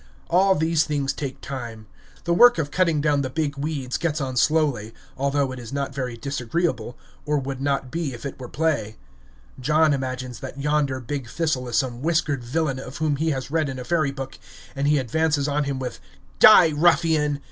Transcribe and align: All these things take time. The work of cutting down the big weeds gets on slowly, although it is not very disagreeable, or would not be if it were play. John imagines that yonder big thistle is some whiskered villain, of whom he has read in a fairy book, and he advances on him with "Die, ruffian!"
All 0.31 0.55
these 0.55 0.83
things 0.83 1.13
take 1.13 1.41
time. 1.41 1.85
The 2.23 2.33
work 2.33 2.57
of 2.57 2.71
cutting 2.71 3.01
down 3.01 3.21
the 3.21 3.29
big 3.29 3.55
weeds 3.55 3.99
gets 3.99 4.19
on 4.19 4.35
slowly, 4.35 4.95
although 5.15 5.51
it 5.51 5.59
is 5.59 5.71
not 5.71 5.93
very 5.93 6.17
disagreeable, 6.17 6.97
or 7.23 7.37
would 7.37 7.61
not 7.61 7.91
be 7.91 8.11
if 8.11 8.25
it 8.25 8.39
were 8.39 8.49
play. 8.49 8.95
John 9.59 9.93
imagines 9.93 10.39
that 10.39 10.59
yonder 10.59 10.99
big 10.99 11.27
thistle 11.29 11.67
is 11.69 11.75
some 11.77 12.01
whiskered 12.01 12.43
villain, 12.43 12.79
of 12.79 12.97
whom 12.97 13.17
he 13.17 13.29
has 13.29 13.51
read 13.51 13.69
in 13.69 13.77
a 13.77 13.83
fairy 13.83 14.09
book, 14.09 14.39
and 14.75 14.87
he 14.87 14.97
advances 14.97 15.47
on 15.47 15.65
him 15.65 15.77
with 15.77 15.99
"Die, 16.39 16.71
ruffian!" 16.75 17.39